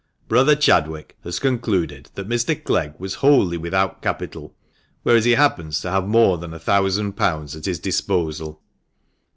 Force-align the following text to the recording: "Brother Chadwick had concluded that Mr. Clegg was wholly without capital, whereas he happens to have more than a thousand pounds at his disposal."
"Brother 0.27 0.55
Chadwick 0.55 1.15
had 1.23 1.39
concluded 1.39 2.09
that 2.15 2.27
Mr. 2.27 2.55
Clegg 2.63 2.95
was 2.97 3.13
wholly 3.21 3.55
without 3.57 4.01
capital, 4.01 4.55
whereas 5.03 5.25
he 5.25 5.33
happens 5.35 5.79
to 5.81 5.91
have 5.91 6.07
more 6.07 6.39
than 6.39 6.55
a 6.55 6.59
thousand 6.59 7.13
pounds 7.13 7.55
at 7.55 7.65
his 7.65 7.77
disposal." 7.77 8.59